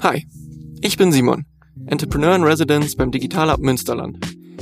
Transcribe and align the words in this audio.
Hi, 0.00 0.26
ich 0.82 0.98
bin 0.98 1.10
Simon, 1.10 1.46
Entrepreneur 1.86 2.36
in 2.36 2.42
Residence 2.42 2.94
beim 2.96 3.10
Digital 3.10 3.50
Hub 3.50 3.60
Münsterland. 3.60 4.18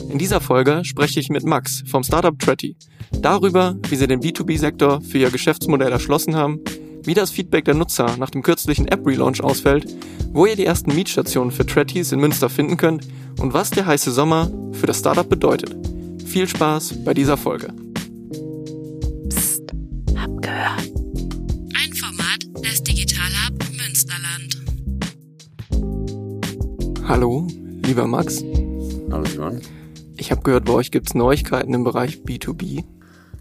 In 0.09 0.17
dieser 0.17 0.41
Folge 0.41 0.85
spreche 0.85 1.19
ich 1.19 1.29
mit 1.29 1.45
Max 1.45 1.83
vom 1.89 2.05
Startup 2.05 2.39
Tretty 2.39 2.77
darüber, 3.11 3.77
wie 3.89 3.97
sie 3.97 4.07
den 4.07 4.21
B2B-Sektor 4.21 5.01
für 5.01 5.19
ihr 5.19 5.31
Geschäftsmodell 5.31 5.91
erschlossen 5.91 6.37
haben, 6.37 6.61
wie 7.03 7.15
das 7.15 7.33
Feedback 7.33 7.65
der 7.65 7.75
Nutzer 7.75 8.17
nach 8.17 8.31
dem 8.31 8.43
kürzlichen 8.43 8.87
App-Relaunch 8.87 9.43
ausfällt, 9.43 9.93
wo 10.33 10.47
ihr 10.47 10.55
die 10.55 10.67
ersten 10.67 10.95
Mietstationen 10.95 11.51
für 11.51 11.67
Trettys 11.67 12.13
in 12.13 12.21
Münster 12.21 12.49
finden 12.49 12.77
könnt 12.77 13.09
und 13.41 13.53
was 13.53 13.71
der 13.71 13.87
heiße 13.87 14.13
Sommer 14.13 14.51
für 14.73 14.87
das 14.87 15.01
Startup 15.01 15.29
bedeutet. 15.29 15.77
Viel 16.25 16.47
Spaß 16.47 17.05
bei 17.05 17.13
dieser 17.13 17.37
Folge. 17.37 17.75
Hallo, 27.07 27.47
lieber 27.83 28.07
Max. 28.07 28.43
Hallo 29.11 29.27
Simon. 29.27 29.61
Ich 30.17 30.31
habe 30.31 30.41
gehört, 30.43 30.65
bei 30.65 30.73
euch 30.73 30.91
gibt's 30.91 31.15
Neuigkeiten 31.15 31.75
im 31.75 31.85
Bereich 31.85 32.23
B2B. 32.25 32.85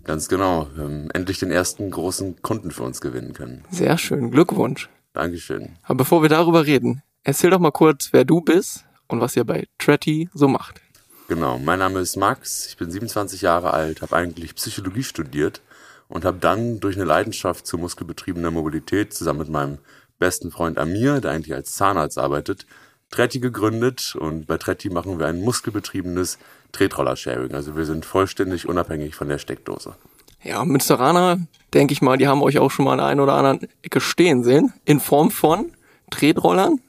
Ganz 0.04 0.28
genau. 0.28 0.68
Wir 0.76 0.84
haben 0.84 1.10
endlich 1.12 1.40
den 1.40 1.50
ersten 1.50 1.90
großen 1.90 2.42
Kunden 2.42 2.72
für 2.72 2.84
uns 2.84 3.00
gewinnen 3.00 3.32
können. 3.32 3.64
Sehr 3.72 3.98
schön, 3.98 4.32
Glückwunsch. 4.32 4.90
Dankeschön. 5.14 5.78
Aber 5.84 5.96
bevor 6.00 6.22
wir 6.22 6.30
darüber 6.30 6.66
reden, 6.66 7.04
erzähl 7.24 7.52
doch 7.52 7.60
mal 7.60 7.72
kurz, 7.72 8.10
wer 8.12 8.26
du 8.26 8.42
bist 8.42 8.84
und 9.08 9.22
was 9.22 9.38
ihr 9.38 9.46
bei 9.46 9.66
Tretty 9.78 10.30
so 10.34 10.50
macht. 10.50 10.82
Genau, 11.30 11.58
mein 11.58 11.80
Name 11.80 12.02
ist 12.02 12.18
Max, 12.18 12.68
ich 12.68 12.76
bin 12.76 12.92
27 12.92 13.42
Jahre 13.42 13.72
alt, 13.72 14.02
habe 14.02 14.14
eigentlich 14.14 14.56
Psychologie 14.56 15.04
studiert 15.04 15.62
und 16.10 16.26
habe 16.26 16.38
dann 16.38 16.82
durch 16.82 16.98
eine 16.98 17.06
Leidenschaft 17.06 17.66
zur 17.66 17.80
muskelbetriebener 17.80 18.52
Mobilität 18.52 19.14
zusammen 19.14 19.40
mit 19.40 19.50
meinem 19.50 19.78
besten 20.20 20.52
Freund 20.52 20.78
Amir, 20.78 21.22
der 21.22 21.32
eigentlich 21.32 21.56
als 21.56 21.74
Zahnarzt 21.76 22.18
arbeitet, 22.18 22.66
Tretti 23.14 23.40
gegründet 23.40 24.16
und 24.20 24.48
bei 24.48 24.58
Tretti 24.58 24.90
machen 24.90 25.20
wir 25.20 25.28
ein 25.28 25.40
muskelbetriebenes 25.42 26.40
Tretroller-Sharing. 26.72 27.54
Also 27.54 27.76
wir 27.76 27.86
sind 27.86 28.06
vollständig 28.06 28.68
unabhängig 28.68 29.14
von 29.14 29.30
der 29.30 29.38
Steckdose. 29.38 29.94
Ja, 30.42 30.66
Münsteraner, 30.66 31.38
denke 31.76 31.94
ich 31.94 32.02
mal, 32.02 32.18
die 32.18 32.28
haben 32.28 32.42
euch 32.42 32.58
auch 32.58 32.72
schon 32.72 32.86
mal 32.86 32.94
an 32.94 32.98
der 32.98 33.06
einen 33.06 33.20
oder 33.20 33.34
anderen 33.34 33.70
Ecke 33.84 34.02
stehen 34.02 34.44
sehen, 34.44 34.74
in 34.86 35.00
Form 35.00 35.30
von 35.30 35.74
Tretrollern 36.10 36.80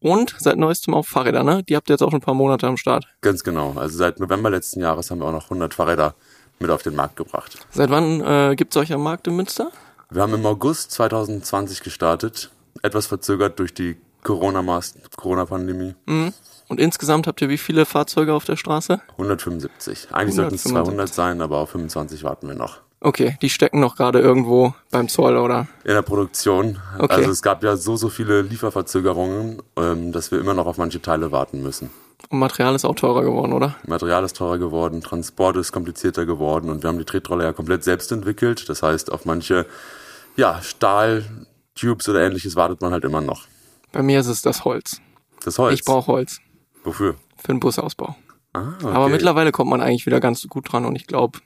und 0.00 0.34
seit 0.38 0.56
neuestem 0.56 0.94
auch 0.94 1.04
Fahrräder, 1.04 1.44
ne? 1.44 1.62
Die 1.62 1.76
habt 1.76 1.90
ihr 1.90 1.92
jetzt 1.92 2.02
auch 2.02 2.10
schon 2.10 2.20
ein 2.20 2.24
paar 2.24 2.32
Monate 2.32 2.66
am 2.66 2.78
Start. 2.78 3.06
Ganz 3.20 3.44
genau. 3.44 3.74
Also 3.76 3.98
seit 3.98 4.18
November 4.18 4.48
letzten 4.48 4.80
Jahres 4.80 5.10
haben 5.10 5.18
wir 5.18 5.26
auch 5.26 5.32
noch 5.32 5.44
100 5.44 5.74
Fahrräder 5.74 6.14
mit 6.58 6.70
auf 6.70 6.82
den 6.82 6.94
Markt 6.94 7.16
gebracht. 7.16 7.58
Seit 7.70 7.90
wann 7.90 8.22
äh, 8.22 8.56
gibt's 8.56 8.78
euch 8.78 8.94
am 8.94 9.02
Markt 9.02 9.26
in 9.26 9.36
Münster? 9.36 9.70
Wir 10.08 10.22
haben 10.22 10.32
im 10.32 10.46
August 10.46 10.92
2020 10.92 11.82
gestartet, 11.82 12.50
etwas 12.80 13.06
verzögert 13.06 13.58
durch 13.58 13.74
die 13.74 13.98
Corona-Pandemie. 14.22 15.94
Mhm. 16.06 16.32
Und 16.68 16.78
insgesamt 16.78 17.26
habt 17.26 17.42
ihr 17.42 17.48
wie 17.48 17.58
viele 17.58 17.84
Fahrzeuge 17.84 18.32
auf 18.32 18.44
der 18.44 18.56
Straße? 18.56 19.00
175. 19.12 20.08
Eigentlich 20.12 20.36
sollten 20.36 20.54
es 20.54 20.62
200 20.64 21.12
sein, 21.12 21.40
aber 21.40 21.58
auf 21.58 21.70
25 21.70 22.22
warten 22.22 22.46
wir 22.46 22.54
noch. 22.54 22.78
Okay, 23.00 23.38
die 23.40 23.48
stecken 23.48 23.80
noch 23.80 23.96
gerade 23.96 24.20
irgendwo 24.20 24.74
beim 24.90 25.08
Zoll, 25.08 25.38
oder? 25.38 25.66
In 25.84 25.94
der 25.94 26.02
Produktion. 26.02 26.78
Okay. 26.98 27.14
Also 27.14 27.30
es 27.30 27.40
gab 27.40 27.64
ja 27.64 27.76
so, 27.76 27.96
so 27.96 28.10
viele 28.10 28.42
Lieferverzögerungen, 28.42 29.62
ähm, 29.76 30.12
dass 30.12 30.30
wir 30.30 30.38
immer 30.38 30.52
noch 30.52 30.66
auf 30.66 30.76
manche 30.76 31.00
Teile 31.00 31.32
warten 31.32 31.62
müssen. 31.62 31.90
Und 32.28 32.38
Material 32.38 32.74
ist 32.74 32.84
auch 32.84 32.94
teurer 32.94 33.24
geworden, 33.24 33.54
oder? 33.54 33.74
Material 33.86 34.22
ist 34.22 34.36
teurer 34.36 34.58
geworden, 34.58 35.00
Transport 35.00 35.56
ist 35.56 35.72
komplizierter 35.72 36.26
geworden 36.26 36.68
und 36.68 36.82
wir 36.82 36.88
haben 36.88 36.98
die 36.98 37.06
Tretroller 37.06 37.44
ja 37.44 37.52
komplett 37.54 37.84
selbst 37.84 38.12
entwickelt. 38.12 38.68
Das 38.68 38.82
heißt, 38.82 39.10
auf 39.10 39.24
manche 39.24 39.64
ja, 40.36 40.60
Stahltubes 40.62 42.08
oder 42.08 42.20
ähnliches 42.20 42.54
wartet 42.54 42.82
man 42.82 42.92
halt 42.92 43.04
immer 43.04 43.22
noch. 43.22 43.46
Bei 43.92 44.02
mir 44.02 44.20
ist 44.20 44.26
es 44.26 44.42
das 44.42 44.64
Holz. 44.64 45.00
Das 45.44 45.58
Holz. 45.58 45.74
Ich 45.74 45.84
brauche 45.84 46.06
Holz 46.12 46.40
Wofür? 46.84 47.16
für 47.36 47.48
den 47.48 47.60
Busausbau. 47.60 48.16
Ah, 48.52 48.72
okay. 48.82 48.94
Aber 48.94 49.08
mittlerweile 49.08 49.52
kommt 49.52 49.70
man 49.70 49.80
eigentlich 49.80 50.06
wieder 50.06 50.20
ganz 50.20 50.46
gut 50.48 50.72
dran 50.72 50.84
und 50.84 50.96
ich 50.96 51.06
glaube, 51.06 51.38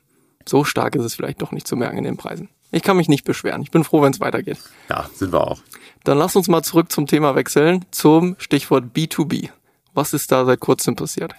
so 0.46 0.64
stark 0.64 0.95
ist 0.95 1.05
es 1.05 1.14
vielleicht 1.14 1.42
doch 1.42 1.52
nicht 1.52 1.67
zu 1.67 1.77
merken 1.77 1.98
in 1.98 2.05
den 2.05 2.17
Preisen. 2.17 2.48
Ich 2.70 2.83
kann 2.83 2.96
mich 2.96 3.08
nicht 3.08 3.24
beschweren. 3.24 3.63
Ich 3.63 3.70
bin 3.70 3.85
froh, 3.85 4.02
wenn 4.02 4.13
es 4.13 4.20
weitergeht. 4.20 4.58
Ja, 4.89 5.08
sind 5.14 5.33
wir 5.33 5.46
auch. 5.46 5.61
Dann 6.05 6.19
lass 6.19 6.35
uns 6.36 6.48
mal 6.48 6.63
zurück 6.63 6.91
zum 6.91 7.07
Thema 7.07 7.35
wechseln, 7.35 7.85
zum 7.91 8.36
Stichwort 8.39 8.86
B2B. 8.95 9.51
Was 9.95 10.13
ist 10.13 10.33
da 10.33 10.45
seit 10.45 10.61
kurzem 10.61 10.96
passiert? 10.96 11.35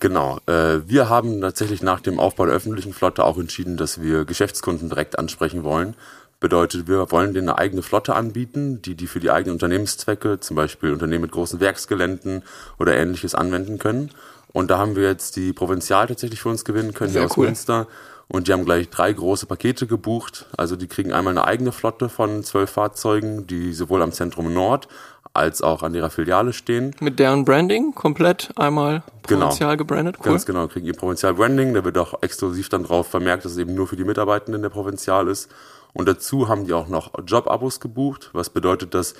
Genau. 0.00 0.38
Äh, 0.46 0.86
wir 0.86 1.08
haben 1.08 1.40
tatsächlich 1.40 1.82
nach 1.82 2.00
dem 2.00 2.20
Aufbau 2.20 2.44
der 2.44 2.54
öffentlichen 2.54 2.92
Flotte 2.92 3.24
auch 3.24 3.38
entschieden, 3.38 3.76
dass 3.76 4.02
wir 4.02 4.26
Geschäftskunden 4.26 4.90
direkt 4.90 5.18
ansprechen 5.18 5.64
wollen. 5.64 5.96
Bedeutet, 6.38 6.86
wir 6.86 7.10
wollen 7.10 7.32
denen 7.32 7.48
eine 7.48 7.58
eigene 7.58 7.82
Flotte 7.82 8.14
anbieten, 8.14 8.82
die 8.82 8.94
die 8.94 9.06
für 9.06 9.20
die 9.20 9.30
eigenen 9.30 9.54
Unternehmenszwecke, 9.54 10.40
zum 10.40 10.56
Beispiel 10.56 10.92
Unternehmen 10.92 11.22
mit 11.22 11.32
großen 11.32 11.60
Werksgeländen 11.60 12.42
oder 12.78 12.94
ähnliches 12.96 13.34
anwenden 13.34 13.78
können. 13.78 14.10
Und 14.52 14.70
da 14.70 14.78
haben 14.78 14.96
wir 14.96 15.04
jetzt 15.04 15.36
die 15.36 15.52
Provinzial 15.52 16.06
tatsächlich 16.06 16.40
für 16.40 16.50
uns 16.50 16.64
gewinnen 16.64 16.94
können, 16.94 17.12
Sehr 17.12 17.22
hier 17.22 17.30
aus 17.30 17.36
cool. 17.36 17.46
Münster. 17.46 17.86
Und 18.28 18.48
die 18.48 18.52
haben 18.52 18.64
gleich 18.64 18.90
drei 18.90 19.12
große 19.12 19.46
Pakete 19.46 19.86
gebucht. 19.86 20.46
Also 20.56 20.76
die 20.76 20.88
kriegen 20.88 21.12
einmal 21.12 21.32
eine 21.32 21.46
eigene 21.46 21.72
Flotte 21.72 22.08
von 22.08 22.42
zwölf 22.42 22.70
Fahrzeugen, 22.70 23.46
die 23.46 23.72
sowohl 23.72 24.02
am 24.02 24.12
Zentrum 24.12 24.52
Nord 24.52 24.88
als 25.36 25.62
auch 25.62 25.82
an 25.82 25.94
ihrer 25.94 26.10
Filiale 26.10 26.52
stehen. 26.52 26.94
Mit 27.00 27.18
deren 27.18 27.44
Branding 27.44 27.94
komplett 27.94 28.50
einmal 28.56 29.02
Genau. 29.26 29.46
provinzial 29.46 29.76
gebrandet. 29.76 30.16
Cool. 30.20 30.32
Ganz 30.32 30.46
genau, 30.46 30.68
kriegen 30.68 30.86
ihr 30.86 30.94
Provinzial 30.94 31.34
Branding, 31.34 31.74
da 31.74 31.84
wird 31.84 31.98
auch 31.98 32.22
exklusiv 32.22 32.68
dann 32.68 32.84
drauf 32.84 33.08
vermerkt, 33.08 33.44
dass 33.44 33.52
es 33.52 33.58
eben 33.58 33.74
nur 33.74 33.86
für 33.86 33.96
die 33.96 34.04
Mitarbeitenden 34.04 34.62
der 34.62 34.68
Provinzial 34.68 35.28
ist. 35.28 35.50
Und 35.92 36.06
dazu 36.08 36.48
haben 36.48 36.66
die 36.66 36.72
auch 36.74 36.88
noch 36.88 37.12
Jobabos 37.26 37.80
gebucht, 37.80 38.30
was 38.32 38.50
bedeutet, 38.50 38.94
dass 38.94 39.14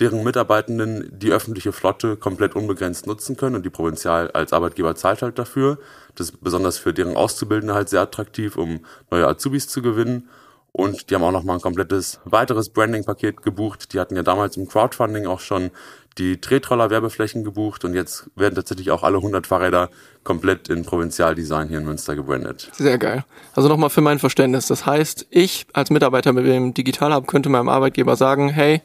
deren 0.00 0.24
Mitarbeitenden 0.24 1.10
die 1.12 1.30
öffentliche 1.30 1.72
Flotte 1.72 2.16
komplett 2.16 2.56
unbegrenzt 2.56 3.06
nutzen 3.06 3.36
können 3.36 3.56
und 3.56 3.64
die 3.64 3.70
Provinzial 3.70 4.30
als 4.30 4.52
Arbeitgeber 4.52 4.94
zahlt 4.94 5.22
halt 5.22 5.38
dafür. 5.38 5.78
Das 6.14 6.30
ist 6.30 6.42
besonders 6.42 6.78
für 6.78 6.94
deren 6.94 7.16
Auszubildende 7.16 7.74
halt 7.74 7.88
sehr 7.90 8.00
attraktiv, 8.00 8.56
um 8.56 8.80
neue 9.10 9.26
Azubis 9.28 9.68
zu 9.68 9.82
gewinnen. 9.82 10.28
Und 10.72 11.10
die 11.10 11.14
haben 11.14 11.22
auch 11.22 11.32
noch 11.32 11.44
mal 11.44 11.54
ein 11.54 11.60
komplettes 11.60 12.20
weiteres 12.24 12.70
Branding-Paket 12.70 13.42
gebucht. 13.42 13.92
Die 13.92 14.00
hatten 14.00 14.16
ja 14.16 14.22
damals 14.22 14.56
im 14.56 14.66
Crowdfunding 14.66 15.26
auch 15.26 15.40
schon 15.40 15.70
die 16.18 16.40
Tretroller-Werbeflächen 16.40 17.44
gebucht 17.44 17.84
und 17.84 17.94
jetzt 17.94 18.30
werden 18.36 18.54
tatsächlich 18.54 18.90
auch 18.90 19.02
alle 19.02 19.16
100 19.16 19.46
Fahrräder 19.46 19.90
komplett 20.24 20.68
in 20.68 20.84
Provinzialdesign 20.84 21.68
hier 21.68 21.78
in 21.78 21.84
Münster 21.84 22.14
gebrandet. 22.14 22.70
Sehr 22.72 22.98
geil. 22.98 23.24
Also 23.54 23.68
nochmal 23.68 23.90
für 23.90 24.02
mein 24.02 24.18
Verständnis. 24.18 24.66
Das 24.66 24.84
heißt, 24.86 25.26
ich 25.30 25.66
als 25.72 25.90
Mitarbeiter 25.90 26.32
mit 26.32 26.46
dem 26.46 26.74
Digital 26.74 27.14
Hub 27.14 27.26
könnte 27.26 27.48
meinem 27.48 27.68
Arbeitgeber 27.68 28.16
sagen, 28.16 28.48
hey, 28.48 28.82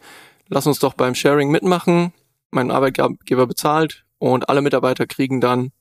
lass 0.48 0.68
uns 0.68 0.80
doch 0.80 0.94
beim 0.94 1.16
Sharing 1.16 1.52
mitmachen. 1.52 2.14
Mein 2.52 2.72
Arbeitgeber 2.72 3.46
bezahlt 3.46 4.06
und 4.20 4.50
alle 4.50 4.62
Mitarbeiter 4.62 5.06
kriegen 5.06 5.42
dann 5.42 5.72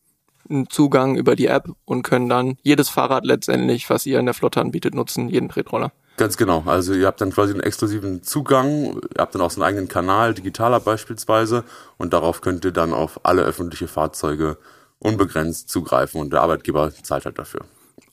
einen 0.48 0.68
Zugang 0.70 1.16
über 1.16 1.36
die 1.36 1.46
App 1.46 1.68
und 1.84 2.02
können 2.02 2.28
dann 2.28 2.56
jedes 2.62 2.88
Fahrrad 2.88 3.24
letztendlich, 3.24 3.88
was 3.90 4.06
ihr 4.06 4.18
in 4.18 4.26
der 4.26 4.34
Flotte 4.34 4.60
anbietet, 4.60 4.94
nutzen, 4.94 5.28
jeden 5.28 5.48
Tretroller. 5.48 5.92
Ganz 6.16 6.36
genau. 6.36 6.62
Also 6.64 6.94
ihr 6.94 7.06
habt 7.06 7.20
dann 7.20 7.30
quasi 7.30 7.52
einen 7.52 7.62
exklusiven 7.62 8.22
Zugang, 8.22 9.00
ihr 9.14 9.18
habt 9.18 9.34
dann 9.34 9.42
auch 9.42 9.50
so 9.50 9.60
einen 9.60 9.68
eigenen 9.68 9.88
Kanal, 9.88 10.32
digitaler 10.32 10.80
beispielsweise, 10.80 11.64
und 11.98 12.12
darauf 12.12 12.40
könnt 12.40 12.64
ihr 12.64 12.72
dann 12.72 12.94
auf 12.94 13.20
alle 13.24 13.42
öffentliche 13.42 13.88
Fahrzeuge 13.88 14.56
unbegrenzt 14.98 15.68
zugreifen 15.68 16.20
und 16.20 16.32
der 16.32 16.40
Arbeitgeber 16.40 16.90
zahlt 17.02 17.26
halt 17.26 17.38
dafür. 17.38 17.60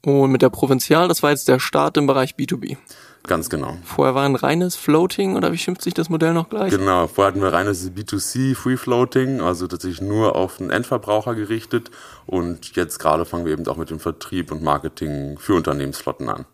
Und 0.05 0.31
mit 0.31 0.41
der 0.41 0.49
Provinzial, 0.49 1.07
das 1.07 1.23
war 1.23 1.29
jetzt 1.29 1.47
der 1.47 1.59
Start 1.59 1.95
im 1.95 2.07
Bereich 2.07 2.35
B2B. 2.35 2.77
Ganz 3.25 3.49
genau. 3.49 3.77
Vorher 3.85 4.15
war 4.15 4.25
ein 4.25 4.35
reines 4.35 4.75
Floating 4.75 5.37
oder 5.37 5.53
wie 5.53 5.57
schimpft 5.57 5.81
sich 5.81 5.93
das 5.93 6.09
Modell 6.09 6.33
noch 6.33 6.49
gleich? 6.49 6.71
Genau, 6.71 7.07
vorher 7.07 7.31
hatten 7.31 7.41
wir 7.41 7.53
reines 7.53 7.89
B2C 7.89 8.53
Free 8.53 8.75
Floating, 8.75 9.39
also 9.39 9.65
tatsächlich 9.65 10.01
nur 10.01 10.35
auf 10.35 10.57
den 10.57 10.69
Endverbraucher 10.69 11.33
gerichtet 11.33 11.89
und 12.25 12.75
jetzt 12.75 12.99
gerade 12.99 13.23
fangen 13.23 13.45
wir 13.45 13.53
eben 13.53 13.65
auch 13.67 13.77
mit 13.77 13.89
dem 13.89 13.99
Vertrieb 13.99 14.51
und 14.51 14.61
Marketing 14.61 15.37
für 15.39 15.55
Unternehmensflotten 15.55 16.27
an. 16.27 16.45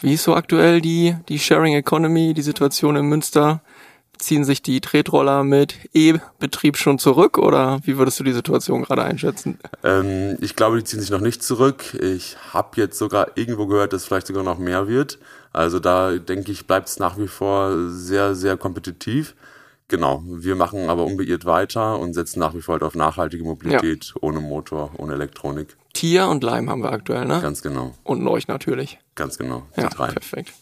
Wie 0.00 0.14
ist 0.14 0.22
so 0.22 0.34
aktuell 0.34 0.80
die, 0.80 1.16
die 1.28 1.40
Sharing 1.40 1.74
Economy, 1.74 2.34
die 2.34 2.42
Situation 2.42 2.94
in 2.94 3.06
Münster? 3.06 3.60
Ziehen 4.22 4.44
sich 4.44 4.62
die 4.62 4.80
Tretroller 4.80 5.42
mit 5.42 5.74
E-Betrieb 5.94 6.76
schon 6.76 7.00
zurück 7.00 7.38
oder 7.38 7.80
wie 7.84 7.98
würdest 7.98 8.20
du 8.20 8.24
die 8.24 8.32
Situation 8.32 8.82
gerade 8.84 9.02
einschätzen? 9.02 9.58
Ähm, 9.82 10.38
ich 10.40 10.54
glaube, 10.54 10.78
die 10.78 10.84
ziehen 10.84 11.00
sich 11.00 11.10
noch 11.10 11.20
nicht 11.20 11.42
zurück. 11.42 11.94
Ich 12.00 12.36
habe 12.52 12.68
jetzt 12.80 12.98
sogar 12.98 13.36
irgendwo 13.36 13.66
gehört, 13.66 13.92
dass 13.92 14.04
vielleicht 14.04 14.28
sogar 14.28 14.44
noch 14.44 14.58
mehr 14.58 14.86
wird. 14.86 15.18
Also 15.52 15.80
da 15.80 16.12
denke 16.18 16.52
ich, 16.52 16.68
bleibt 16.68 16.88
es 16.88 17.00
nach 17.00 17.18
wie 17.18 17.26
vor 17.26 17.88
sehr, 17.90 18.36
sehr 18.36 18.56
kompetitiv. 18.56 19.34
Genau, 19.88 20.22
wir 20.24 20.54
machen 20.54 20.88
aber 20.88 21.04
unbeirrt 21.04 21.44
weiter 21.44 21.98
und 21.98 22.14
setzen 22.14 22.38
nach 22.38 22.54
wie 22.54 22.62
vor 22.62 22.74
halt 22.74 22.84
auf 22.84 22.94
nachhaltige 22.94 23.42
Mobilität, 23.42 24.14
ohne 24.20 24.38
Motor, 24.38 24.92
ohne 24.98 25.14
Elektronik. 25.14 25.76
Tier 25.94 26.28
und 26.28 26.44
Leim 26.44 26.70
haben 26.70 26.82
wir 26.84 26.92
aktuell, 26.92 27.26
ne? 27.26 27.40
Ganz 27.42 27.60
genau, 27.60 27.92
Und 28.04 28.26
euch 28.28 28.46
natürlich. 28.46 29.00
ganz 29.16 29.36
genau. 29.36 29.64
Die 29.76 29.80
Ja, 29.82 29.88
drei. 29.88 30.06
perfekt. 30.12 30.52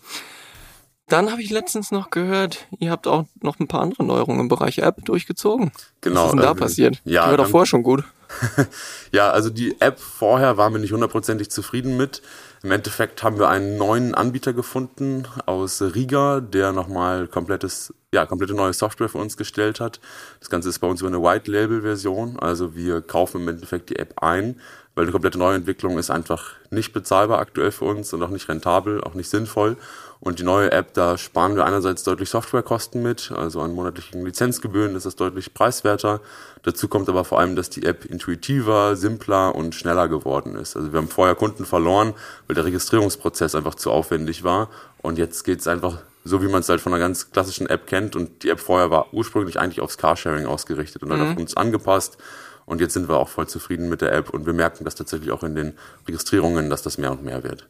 Dann 1.11 1.33
habe 1.33 1.43
ich 1.43 1.51
letztens 1.51 1.91
noch 1.91 2.11
gehört, 2.11 2.69
ihr 2.79 2.93
habt 2.93 3.09
auch 3.09 3.25
noch 3.43 3.59
ein 3.59 3.67
paar 3.67 3.83
andere 3.83 4.05
Neuerungen 4.05 4.43
im 4.43 4.49
Bereich 4.49 4.79
App 4.79 5.05
durchgezogen. 5.05 5.73
Genau, 6.01 6.21
Was 6.21 6.27
ist 6.27 6.33
denn 6.35 6.43
da 6.43 6.53
äh, 6.53 6.55
passiert? 6.55 7.03
ja, 7.05 7.25
die 7.25 7.31
war 7.31 7.37
doch 7.37 7.49
vorher 7.49 7.67
schon 7.67 7.83
gut. 7.83 8.05
ja, 9.13 9.29
also 9.31 9.51
die 9.51 9.81
App 9.81 9.99
vorher 9.99 10.57
waren 10.57 10.73
wir 10.73 10.79
nicht 10.79 10.93
hundertprozentig 10.93 11.51
zufrieden 11.51 11.97
mit. 11.97 12.23
Im 12.63 12.71
Endeffekt 12.71 13.25
haben 13.25 13.41
wir 13.41 13.49
einen 13.49 13.77
neuen 13.77 14.15
Anbieter 14.15 14.53
gefunden 14.53 15.27
aus 15.47 15.83
Riga, 15.83 16.41
der 16.41 16.71
nochmal 16.71 17.27
komplettes, 17.27 17.93
ja, 18.15 18.25
komplette 18.25 18.55
neue 18.55 18.73
Software 18.73 19.09
für 19.09 19.19
uns 19.19 19.37
gestellt 19.37 19.81
hat. 19.81 19.99
Das 20.39 20.49
Ganze 20.49 20.69
ist 20.69 20.79
bei 20.79 20.87
uns 20.87 21.01
über 21.01 21.09
eine 21.09 21.21
White 21.21 21.51
Label 21.51 21.83
Version. 21.83 22.39
Also 22.39 22.77
wir 22.77 23.01
kaufen 23.01 23.41
im 23.41 23.49
Endeffekt 23.49 23.91
die 23.91 23.97
App 23.97 24.23
ein, 24.23 24.61
weil 25.01 25.07
eine 25.07 25.13
komplette 25.13 25.39
Neuentwicklung 25.39 25.97
ist 25.97 26.11
einfach 26.11 26.51
nicht 26.69 26.93
bezahlbar 26.93 27.39
aktuell 27.39 27.71
für 27.71 27.87
uns 27.87 28.13
und 28.13 28.23
auch 28.23 28.29
nicht 28.29 28.51
rentabel, 28.51 29.03
auch 29.03 29.15
nicht 29.15 29.31
sinnvoll. 29.31 29.79
Und 30.21 30.41
die 30.41 30.43
neue 30.43 30.73
App, 30.73 30.93
da 30.93 31.17
sparen 31.17 31.57
wir 31.57 31.65
einerseits 31.65 32.05
deutlich 32.05 32.29
Softwarekosten 32.29 33.03
mit, 33.03 33.33
also 33.35 33.63
an 33.63 33.73
monatlichen 33.73 34.23
Lizenzgebühren 34.27 34.95
ist 34.95 35.07
das 35.07 35.17
deutlich 35.17 35.55
preiswerter. 35.55 36.21
Dazu 36.65 36.87
kommt 36.87 37.09
aber 37.09 37.25
vor 37.25 37.41
allem, 37.41 37.57
dass 37.57 37.71
die 37.71 37.87
App 37.87 38.05
intuitiver, 38.05 38.95
simpler 38.95 39.55
und 39.55 39.75
schneller 39.75 40.07
geworden 40.07 40.55
ist. 40.55 40.77
Also 40.77 40.93
wir 40.93 40.99
haben 40.99 41.09
vorher 41.09 41.35
Kunden 41.35 41.65
verloren, 41.65 42.13
weil 42.47 42.55
der 42.55 42.67
Registrierungsprozess 42.67 43.55
einfach 43.55 43.77
zu 43.77 43.91
aufwendig 43.91 44.45
war. 44.45 44.69
Und 45.01 45.17
jetzt 45.17 45.45
geht's 45.45 45.67
einfach 45.67 45.97
so, 46.25 46.43
wie 46.43 46.49
man 46.49 46.61
es 46.61 46.69
halt 46.69 46.83
von 46.83 46.93
einer 46.93 47.01
ganz 47.01 47.31
klassischen 47.31 47.67
App 47.69 47.87
kennt. 47.87 48.17
Und 48.17 48.43
die 48.43 48.51
App 48.51 48.61
vorher 48.61 48.91
war 48.91 49.15
ursprünglich 49.15 49.59
eigentlich 49.59 49.81
aufs 49.81 49.97
Carsharing 49.97 50.45
ausgerichtet 50.45 51.03
und 51.03 51.09
mhm. 51.09 51.13
hat 51.15 51.29
auf 51.29 51.37
uns 51.39 51.57
angepasst. 51.57 52.19
Und 52.67 52.81
jetzt 52.81 52.95
sind 52.95 53.09
wir 53.09 53.19
auch 53.19 53.29
voll 53.29 53.49
zufrieden 53.49 53.89
mit 53.89 54.01
der 54.01 54.13
App 54.13 54.31
und 54.31 54.47
wir 54.47 54.53
merken 54.53 54.85
das 54.85 54.95
tatsächlich 54.95 55.31
auch 55.33 55.43
in 55.43 55.55
den 55.55 55.75
Registrierungen, 56.07 56.71
dass 56.71 56.83
das 56.83 56.99
mehr 56.99 57.13
und 57.13 57.25
mehr 57.25 57.43
wird. 57.43 57.69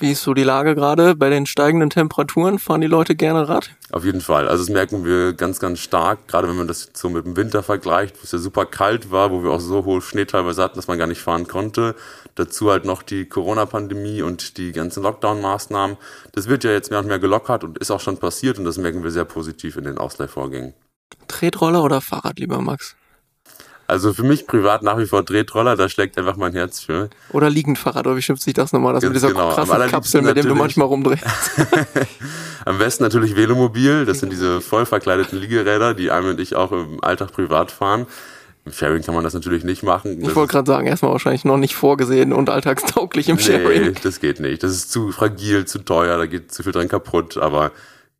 Wie 0.00 0.12
ist 0.12 0.22
so 0.22 0.32
die 0.32 0.44
Lage 0.44 0.74
gerade? 0.74 1.14
Bei 1.14 1.28
den 1.28 1.44
steigenden 1.44 1.90
Temperaturen 1.90 2.58
fahren 2.58 2.80
die 2.80 2.86
Leute 2.86 3.14
gerne 3.14 3.50
Rad? 3.50 3.68
Auf 3.92 4.02
jeden 4.02 4.22
Fall. 4.22 4.48
Also 4.48 4.64
das 4.64 4.72
merken 4.72 5.04
wir 5.04 5.34
ganz, 5.34 5.60
ganz 5.60 5.80
stark, 5.80 6.26
gerade 6.26 6.48
wenn 6.48 6.56
man 6.56 6.66
das 6.66 6.88
so 6.94 7.10
mit 7.10 7.26
dem 7.26 7.36
Winter 7.36 7.62
vergleicht, 7.62 8.16
wo 8.16 8.20
es 8.22 8.32
ja 8.32 8.38
super 8.38 8.64
kalt 8.64 9.10
war, 9.10 9.30
wo 9.30 9.42
wir 9.42 9.50
auch 9.50 9.60
so 9.60 9.84
hohe 9.84 10.00
Schnee 10.00 10.24
teilweise 10.24 10.62
hatten, 10.62 10.76
dass 10.76 10.88
man 10.88 10.96
gar 10.96 11.06
nicht 11.06 11.20
fahren 11.20 11.46
konnte. 11.46 11.94
Dazu 12.34 12.70
halt 12.70 12.86
noch 12.86 13.02
die 13.02 13.26
Corona-Pandemie 13.26 14.22
und 14.22 14.56
die 14.56 14.72
ganzen 14.72 15.02
Lockdown-Maßnahmen. 15.02 15.98
Das 16.32 16.48
wird 16.48 16.64
ja 16.64 16.70
jetzt 16.70 16.90
mehr 16.90 17.00
und 17.00 17.06
mehr 17.06 17.18
gelockert 17.18 17.62
und 17.62 17.76
ist 17.76 17.90
auch 17.90 18.00
schon 18.00 18.16
passiert 18.16 18.58
und 18.58 18.64
das 18.64 18.78
merken 18.78 19.04
wir 19.04 19.10
sehr 19.10 19.26
positiv 19.26 19.76
in 19.76 19.84
den 19.84 19.98
Ausleihvorgängen. 19.98 20.72
Tretroller 21.28 21.84
oder 21.84 22.00
Fahrrad, 22.00 22.38
lieber 22.38 22.62
Max? 22.62 22.96
Also 23.90 24.12
für 24.12 24.22
mich 24.22 24.46
privat 24.46 24.84
nach 24.84 24.98
wie 24.98 25.06
vor 25.06 25.26
Tretroller, 25.26 25.74
da 25.74 25.88
schlägt 25.88 26.16
einfach 26.16 26.36
mein 26.36 26.52
Herz 26.52 26.78
für. 26.78 27.10
Oder 27.32 27.50
Liegendfahrrad, 27.50 28.06
oder 28.06 28.16
wie 28.16 28.22
schimpft 28.22 28.44
sich 28.44 28.54
das 28.54 28.72
nochmal? 28.72 28.94
Das 28.94 29.02
Ganz 29.02 29.14
mit 29.14 29.16
dieser 29.16 29.32
genau. 29.32 29.52
krassen 29.52 29.90
Kapsel, 29.90 30.22
mit 30.22 30.36
dem 30.36 30.46
du 30.46 30.54
manchmal 30.54 30.86
rumdrehst. 30.86 31.24
Am 32.64 32.78
besten 32.78 33.02
natürlich 33.02 33.34
Velomobil, 33.34 34.04
das 34.04 34.20
sind 34.20 34.30
diese 34.30 34.60
voll 34.60 34.86
verkleideten 34.86 35.40
Liegeräder, 35.40 35.94
die 35.94 36.12
einem 36.12 36.28
und 36.28 36.40
ich 36.40 36.54
auch 36.54 36.70
im 36.70 37.02
Alltag 37.02 37.32
privat 37.32 37.72
fahren. 37.72 38.06
Im 38.64 38.72
Sharing 38.72 39.02
kann 39.02 39.16
man 39.16 39.24
das 39.24 39.34
natürlich 39.34 39.64
nicht 39.64 39.82
machen. 39.82 40.22
Ich 40.22 40.36
wollte 40.36 40.52
gerade 40.52 40.70
sagen, 40.70 40.86
erstmal 40.86 41.10
wahrscheinlich 41.10 41.44
noch 41.44 41.56
nicht 41.56 41.74
vorgesehen 41.74 42.32
und 42.32 42.48
alltagstauglich 42.48 43.28
im 43.28 43.40
Sharing. 43.40 43.86
Nee, 43.86 43.92
das 44.00 44.20
geht 44.20 44.38
nicht. 44.38 44.62
Das 44.62 44.70
ist 44.70 44.92
zu 44.92 45.10
fragil, 45.10 45.64
zu 45.64 45.80
teuer, 45.80 46.16
da 46.16 46.26
geht 46.26 46.52
zu 46.52 46.62
viel 46.62 46.70
dran 46.70 46.86
kaputt. 46.86 47.38
Aber 47.38 47.72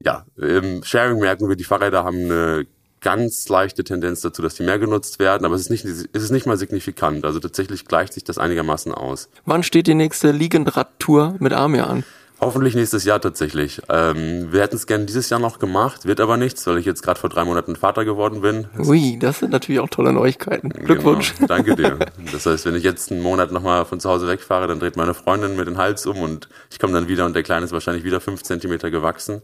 ja, 0.03 0.25
im 0.37 0.83
Sharing 0.83 1.21
merken 1.21 1.49
wir, 1.49 1.55
die 1.55 1.63
Fahrräder 1.63 2.03
haben 2.03 2.25
eine 2.25 2.67
ganz 3.01 3.49
leichte 3.49 3.85
Tendenz 3.85 4.21
dazu, 4.21 4.43
dass 4.43 4.55
die 4.55 4.63
mehr 4.63 4.79
genutzt 4.79 5.19
werden, 5.19 5.45
aber 5.45 5.55
es 5.55 5.63
ist 5.63 5.71
nicht, 5.71 5.85
es 5.85 6.23
ist 6.23 6.31
nicht 6.31 6.47
mal 6.47 6.57
signifikant. 6.57 7.25
Also 7.25 7.41
tatsächlich 7.41 7.87
gleicht 7.87 8.13
sich 8.13 8.25
das 8.25 8.39
einigermaßen 8.39 8.93
aus. 8.93 9.29
Wann 9.45 9.63
steht 9.63 9.87
die 9.87 9.95
nächste 9.95 10.31
Liegendrad-Tour 10.31 11.37
mit 11.39 11.53
Amir 11.53 11.89
an? 11.89 12.05
Hoffentlich 12.43 12.75
nächstes 12.75 13.05
Jahr 13.05 13.21
tatsächlich. 13.21 13.83
Ähm, 13.91 14.51
wir 14.51 14.63
hätten 14.63 14.77
es 14.77 14.87
gerne 14.87 15.05
dieses 15.05 15.29
Jahr 15.29 15.41
noch 15.41 15.59
gemacht, 15.59 16.07
wird 16.07 16.21
aber 16.21 16.39
nichts, 16.39 16.67
weil 16.67 16.79
ich 16.79 16.87
jetzt 16.87 17.03
gerade 17.03 17.21
vor 17.21 17.29
drei 17.29 17.45
Monaten 17.45 17.77
Vater 17.77 18.07
geworden 18.07 18.41
bin. 18.41 18.67
Ui, 18.79 19.19
das 19.19 19.41
sind 19.41 19.53
natürlich 19.53 19.79
auch 19.79 19.91
tolle 19.91 20.15
Neuigkeiten. 20.15 20.71
Genau, 20.71 20.87
Glückwunsch. 20.87 21.35
Genau, 21.35 21.49
danke 21.49 21.77
dir. 21.77 21.99
Das 22.33 22.47
heißt, 22.47 22.65
wenn 22.65 22.75
ich 22.75 22.85
jetzt 22.85 23.11
einen 23.11 23.23
Monat 23.23 23.53
nochmal 23.53 23.85
von 23.85 24.01
zu 24.01 24.09
Hause 24.09 24.27
wegfahre, 24.27 24.67
dann 24.67 24.79
dreht 24.79 24.97
meine 24.97 25.13
Freundin 25.13 25.57
mir 25.57 25.67
den 25.67 25.77
Hals 25.77 26.07
um 26.07 26.19
und 26.23 26.49
ich 26.71 26.79
komme 26.79 26.95
dann 26.95 27.09
wieder 27.09 27.27
und 27.27 27.35
der 27.35 27.43
Kleine 27.43 27.67
ist 27.67 27.73
wahrscheinlich 27.73 28.05
wieder 28.05 28.21
fünf 28.21 28.43
Zentimeter 28.43 28.91
gewachsen. 28.91 29.43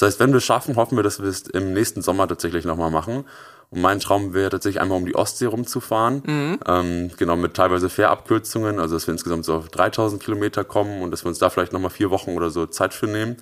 Das 0.00 0.14
heißt, 0.14 0.20
wenn 0.20 0.30
wir 0.30 0.38
es 0.38 0.44
schaffen, 0.44 0.76
hoffen 0.76 0.96
wir, 0.96 1.02
dass 1.02 1.20
wir 1.20 1.28
es 1.28 1.42
im 1.42 1.74
nächsten 1.74 2.00
Sommer 2.00 2.26
tatsächlich 2.26 2.64
nochmal 2.64 2.90
machen. 2.90 3.26
Und 3.68 3.82
mein 3.82 4.00
Traum 4.00 4.32
wäre 4.32 4.48
tatsächlich 4.48 4.80
einmal 4.80 4.96
um 4.96 5.04
die 5.04 5.14
Ostsee 5.14 5.44
rumzufahren. 5.44 6.22
Mhm. 6.26 6.58
Ähm, 6.66 7.10
genau, 7.18 7.36
mit 7.36 7.52
teilweise 7.52 7.90
Fährabkürzungen, 7.90 8.80
also 8.80 8.94
dass 8.96 9.06
wir 9.06 9.12
insgesamt 9.12 9.44
so 9.44 9.56
auf 9.56 9.68
3000 9.68 10.22
Kilometer 10.22 10.64
kommen 10.64 11.02
und 11.02 11.10
dass 11.10 11.24
wir 11.24 11.28
uns 11.28 11.38
da 11.38 11.50
vielleicht 11.50 11.74
nochmal 11.74 11.90
vier 11.90 12.08
Wochen 12.08 12.30
oder 12.30 12.48
so 12.48 12.64
Zeit 12.64 12.94
für 12.94 13.08
nehmen. 13.08 13.36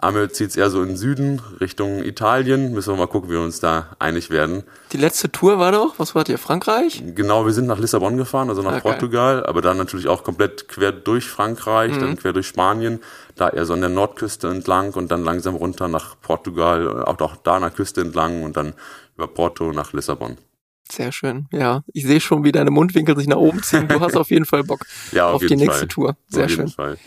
Amel 0.00 0.30
zieht 0.30 0.50
es 0.50 0.56
eher 0.56 0.70
so 0.70 0.80
in 0.80 0.88
den 0.88 0.96
Süden, 0.96 1.42
Richtung 1.60 2.04
Italien. 2.04 2.72
Müssen 2.72 2.92
wir 2.92 2.98
mal 2.98 3.08
gucken, 3.08 3.30
wie 3.30 3.34
wir 3.34 3.42
uns 3.42 3.58
da 3.58 3.96
einig 3.98 4.30
werden. 4.30 4.62
Die 4.92 4.96
letzte 4.96 5.30
Tour 5.32 5.58
war 5.58 5.72
doch, 5.72 5.98
was 5.98 6.14
wart 6.14 6.28
ihr, 6.28 6.38
Frankreich? 6.38 7.02
Genau, 7.16 7.46
wir 7.46 7.52
sind 7.52 7.66
nach 7.66 7.80
Lissabon 7.80 8.16
gefahren, 8.16 8.48
also 8.48 8.62
nach 8.62 8.74
okay. 8.74 8.82
Portugal, 8.82 9.44
aber 9.44 9.60
dann 9.60 9.76
natürlich 9.76 10.06
auch 10.06 10.22
komplett 10.22 10.68
quer 10.68 10.92
durch 10.92 11.28
Frankreich, 11.28 11.92
mhm. 11.92 12.00
dann 12.00 12.16
quer 12.16 12.32
durch 12.32 12.46
Spanien, 12.46 13.00
da 13.34 13.48
eher 13.48 13.66
so 13.66 13.74
an 13.74 13.80
der 13.80 13.90
Nordküste 13.90 14.48
entlang 14.48 14.94
und 14.94 15.10
dann 15.10 15.24
langsam 15.24 15.56
runter 15.56 15.88
nach 15.88 16.14
Portugal, 16.20 17.02
auch, 17.02 17.20
auch 17.20 17.36
da 17.36 17.56
an 17.56 17.62
der 17.62 17.70
Küste 17.72 18.00
entlang 18.00 18.44
und 18.44 18.56
dann 18.56 18.74
über 19.16 19.26
Porto 19.26 19.72
nach 19.72 19.92
Lissabon. 19.92 20.38
Sehr 20.90 21.10
schön. 21.10 21.48
Ja, 21.50 21.82
ich 21.92 22.06
sehe 22.06 22.20
schon, 22.20 22.44
wie 22.44 22.52
deine 22.52 22.70
Mundwinkel 22.70 23.16
sich 23.16 23.26
nach 23.26 23.36
oben 23.36 23.62
ziehen. 23.64 23.88
Du 23.88 24.00
hast 24.00 24.16
auf 24.16 24.30
jeden 24.30 24.44
Fall 24.44 24.62
Bock 24.62 24.86
ja, 25.12 25.26
auf, 25.26 25.34
auf 25.34 25.46
die 25.46 25.56
nächste 25.56 25.80
Fall. 25.80 25.88
Tour. 25.88 26.16
Sehr 26.28 26.44
auf 26.44 26.50
schön. 26.50 26.68
Fall. 26.68 26.98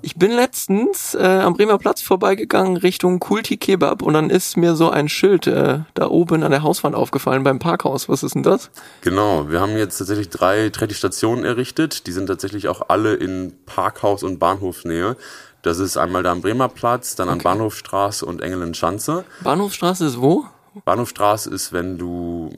Ich 0.00 0.14
bin 0.14 0.30
letztens 0.30 1.14
äh, 1.14 1.26
am 1.26 1.54
Bremer 1.54 1.76
Platz 1.76 2.02
vorbeigegangen 2.02 2.76
Richtung 2.76 3.18
Kulti 3.18 3.56
Kebab 3.56 4.02
und 4.02 4.14
dann 4.14 4.30
ist 4.30 4.56
mir 4.56 4.76
so 4.76 4.90
ein 4.90 5.08
Schild 5.08 5.48
äh, 5.48 5.80
da 5.94 6.06
oben 6.06 6.44
an 6.44 6.52
der 6.52 6.62
Hauswand 6.62 6.94
aufgefallen 6.94 7.42
beim 7.42 7.58
Parkhaus. 7.58 8.08
Was 8.08 8.22
ist 8.22 8.36
denn 8.36 8.44
das? 8.44 8.70
Genau, 9.00 9.50
wir 9.50 9.60
haben 9.60 9.76
jetzt 9.76 9.98
tatsächlich 9.98 10.28
drei 10.28 10.68
Tretti-Stationen 10.68 11.44
errichtet. 11.44 12.06
Die 12.06 12.12
sind 12.12 12.28
tatsächlich 12.28 12.68
auch 12.68 12.82
alle 12.88 13.14
in 13.14 13.54
Parkhaus- 13.66 14.22
und 14.22 14.38
Bahnhofsnähe. 14.38 15.16
Das 15.62 15.80
ist 15.80 15.96
einmal 15.96 16.22
da 16.22 16.30
am 16.30 16.42
Bremer 16.42 16.68
Platz, 16.68 17.16
dann 17.16 17.28
okay. 17.28 17.38
an 17.38 17.42
Bahnhofstraße 17.42 18.24
und 18.24 18.40
Engelenschanze. 18.40 19.24
Bahnhofstraße 19.42 20.06
ist 20.06 20.20
wo? 20.20 20.44
Bahnhofstraße 20.84 21.50
ist, 21.50 21.72
wenn 21.72 21.98
du 21.98 22.50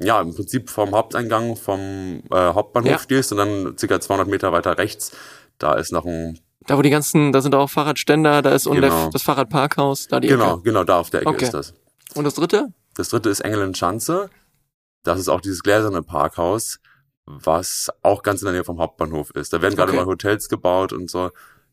ja 0.00 0.20
im 0.20 0.34
Prinzip 0.34 0.68
vom 0.68 0.92
Haupteingang 0.92 1.54
vom 1.54 2.24
äh, 2.32 2.36
Hauptbahnhof 2.54 2.90
ja. 2.90 2.98
stehst 2.98 3.30
und 3.30 3.38
dann 3.38 3.78
circa 3.78 4.00
200 4.00 4.26
Meter 4.26 4.50
weiter 4.50 4.78
rechts, 4.78 5.12
da 5.58 5.74
ist 5.74 5.92
noch 5.92 6.04
ein 6.04 6.40
da 6.66 6.78
wo 6.78 6.82
die 6.82 6.90
ganzen, 6.90 7.32
da 7.32 7.40
sind 7.40 7.54
auch 7.54 7.68
Fahrradständer, 7.68 8.42
da 8.42 8.50
ist 8.50 8.64
genau. 8.64 8.80
der, 8.80 9.10
das 9.10 9.22
Fahrradparkhaus, 9.22 10.08
da 10.08 10.20
die 10.20 10.28
Genau, 10.28 10.54
Ecke. 10.54 10.62
genau, 10.62 10.84
da 10.84 10.98
auf 10.98 11.10
der 11.10 11.22
Ecke 11.22 11.30
okay. 11.30 11.44
ist 11.44 11.54
das. 11.54 11.74
Und 12.14 12.24
das 12.24 12.34
dritte? 12.34 12.68
Das 12.94 13.08
dritte 13.08 13.30
ist 13.30 13.40
Engelenschanze. 13.40 14.30
Das 15.02 15.18
ist 15.18 15.28
auch 15.28 15.40
dieses 15.40 15.62
gläserne 15.62 16.02
Parkhaus, 16.02 16.78
was 17.26 17.88
auch 18.02 18.22
ganz 18.22 18.42
in 18.42 18.46
der 18.46 18.54
Nähe 18.54 18.64
vom 18.64 18.78
Hauptbahnhof 18.78 19.30
ist. 19.30 19.52
Da 19.52 19.62
werden 19.62 19.76
gerade 19.76 19.92
okay. 19.92 20.00
mal 20.00 20.06
Hotels 20.06 20.48
gebaut 20.48 20.92
und 20.92 21.10
so. 21.10 21.30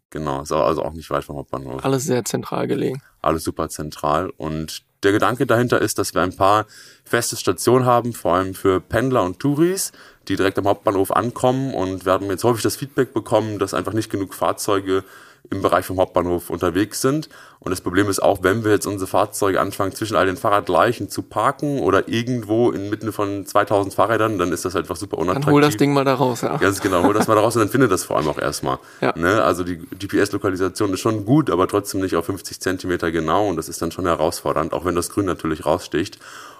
Genau, 0.09 0.41
ist 0.41 0.51
also 0.51 0.83
auch 0.83 0.93
nicht 0.93 1.09
weit 1.11 1.23
vom 1.23 1.37
Hauptbahnhof. 1.37 1.85
Alles 1.85 2.05
sehr 2.05 2.25
zentral 2.25 2.67
gelegen. 2.67 3.01
Alles 3.21 3.43
super 3.43 3.69
zentral. 3.69 4.31
Und 4.31 4.83
der 5.03 5.11
Gedanke 5.11 5.45
dahinter 5.45 5.81
ist, 5.81 5.97
dass 5.97 6.13
wir 6.13 6.21
ein 6.21 6.35
paar 6.35 6.65
feste 7.03 7.35
Stationen 7.37 7.85
haben, 7.85 8.13
vor 8.13 8.35
allem 8.35 8.53
für 8.53 8.79
Pendler 8.81 9.23
und 9.23 9.39
Touris, 9.39 9.91
die 10.27 10.35
direkt 10.35 10.57
am 10.59 10.67
Hauptbahnhof 10.67 11.11
ankommen. 11.11 11.73
Und 11.73 12.05
wir 12.05 12.13
haben 12.13 12.29
jetzt 12.29 12.43
häufig 12.43 12.63
das 12.63 12.75
Feedback 12.75 13.13
bekommen, 13.13 13.59
dass 13.59 13.73
einfach 13.73 13.93
nicht 13.93 14.11
genug 14.11 14.33
Fahrzeuge 14.33 15.03
im 15.51 15.61
Bereich 15.61 15.85
vom 15.85 15.97
Hauptbahnhof 15.97 16.49
unterwegs 16.49 17.01
sind. 17.01 17.29
Und 17.59 17.71
das 17.71 17.81
Problem 17.81 18.07
ist 18.07 18.21
auch, 18.21 18.43
wenn 18.43 18.63
wir 18.63 18.71
jetzt 18.71 18.85
unsere 18.85 19.07
Fahrzeuge 19.07 19.59
anfangen, 19.59 19.93
zwischen 19.93 20.15
all 20.15 20.25
den 20.25 20.37
Fahrradleichen 20.37 21.09
zu 21.09 21.23
parken 21.23 21.79
oder 21.79 22.07
irgendwo 22.07 22.71
inmitten 22.71 23.11
von 23.11 23.45
2000 23.45 23.93
Fahrrädern, 23.93 24.37
dann 24.37 24.51
ist 24.51 24.63
das 24.63 24.75
einfach 24.75 24.95
super 24.95 25.17
unattraktiv. 25.17 25.45
Dann 25.45 25.53
hol 25.53 25.61
das 25.61 25.77
Ding 25.77 25.93
mal 25.93 26.05
da 26.05 26.13
raus, 26.13 26.41
ja. 26.41 26.57
Ganz 26.57 26.79
genau, 26.81 27.03
hol 27.03 27.13
das 27.13 27.27
mal 27.27 27.35
da 27.35 27.41
raus 27.41 27.55
und 27.55 27.61
dann 27.61 27.69
findet 27.69 27.91
das 27.91 28.03
vor 28.03 28.17
allem 28.17 28.27
auch 28.27 28.37
erstmal. 28.37 28.77
Ja. 29.01 29.13
Ne? 29.17 29.43
Also 29.43 29.63
die 29.63 29.77
GPS-Lokalisation 29.77 30.93
ist 30.93 30.99
schon 30.99 31.25
gut, 31.25 31.49
aber 31.49 31.67
trotzdem 31.67 32.01
nicht 32.01 32.15
auf 32.15 32.25
50 32.25 32.59
Zentimeter 32.59 33.11
genau 33.11 33.47
und 33.47 33.55
das 33.55 33.67
ist 33.67 33.81
dann 33.81 33.91
schon 33.91 34.05
herausfordernd, 34.05 34.71
auch 34.73 34.85
wenn 34.85 34.95
das 34.95 35.09
Grün 35.09 35.25
natürlich 35.25 35.65
raussticht. 35.65 36.19